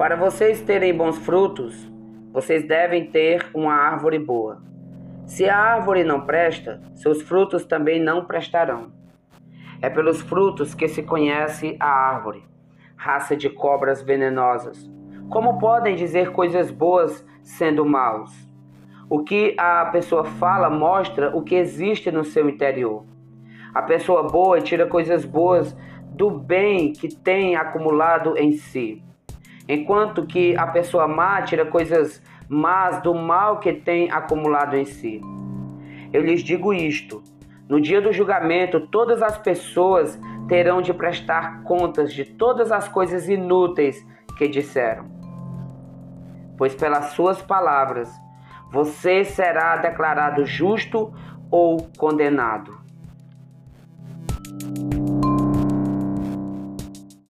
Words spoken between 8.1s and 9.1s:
prestarão.